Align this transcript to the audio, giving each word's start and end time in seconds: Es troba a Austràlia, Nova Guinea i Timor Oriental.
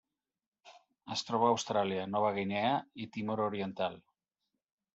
Es 1.15 1.21
troba 1.27 1.49
a 1.49 1.51
Austràlia, 1.57 2.07
Nova 2.15 2.33
Guinea 2.39 2.73
i 3.05 3.07
Timor 3.19 3.45
Oriental. 3.51 4.03